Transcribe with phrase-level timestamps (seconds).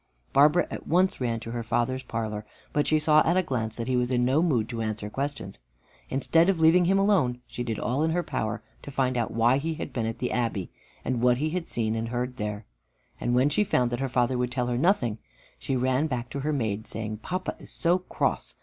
[0.33, 3.95] Barbara at once ran to her father's parlor, but saw at a glance that he
[3.95, 5.59] was in no mood to answer questions.
[6.09, 9.59] Instead of leaving him alone, she did all in her power to find out why
[9.59, 10.71] he had been at the Abbey,
[11.05, 12.65] and what he had seen and heard there.
[13.19, 15.19] And when she found that her father would tell her nothing,
[15.59, 18.55] she ran back to her maid, saying, "Papa is so cross!